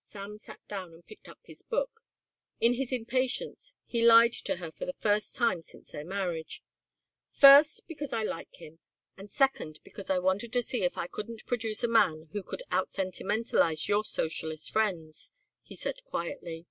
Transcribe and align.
Sam 0.00 0.36
sat 0.36 0.60
down 0.68 0.92
and 0.92 1.06
picked 1.06 1.26
up 1.26 1.38
his 1.42 1.62
book. 1.62 2.02
In 2.60 2.74
his 2.74 2.92
impatience 2.92 3.72
he 3.86 4.04
lied 4.04 4.34
to 4.34 4.56
her 4.56 4.70
for 4.70 4.84
the 4.84 4.92
first 4.92 5.34
time 5.34 5.62
since 5.62 5.90
their 5.92 6.04
marriage. 6.04 6.62
"First, 7.30 7.86
because 7.88 8.12
I 8.12 8.22
like 8.22 8.56
him 8.56 8.78
and 9.16 9.30
second, 9.30 9.80
because 9.82 10.10
I 10.10 10.18
wanted 10.18 10.52
to 10.52 10.60
see 10.60 10.82
if 10.84 10.98
I 10.98 11.06
couldn't 11.06 11.46
produce 11.46 11.82
a 11.82 11.88
man 11.88 12.28
who 12.32 12.42
could 12.42 12.62
outsentimentalise 12.70 13.88
your 13.88 14.04
socialist 14.04 14.70
friends," 14.70 15.32
he 15.62 15.74
said 15.76 16.04
quietly. 16.04 16.66